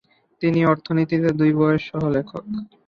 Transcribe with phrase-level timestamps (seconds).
[0.41, 2.43] তিনি অর্থনীতিতে দুটি বইয়ের সহ-লেখক।